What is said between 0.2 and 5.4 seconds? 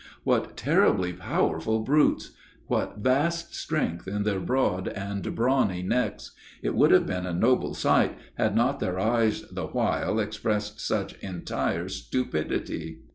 What terribly powerful brutes! what vast strength in their broad and